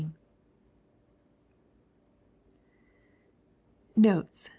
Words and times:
Notes. 3.97 4.49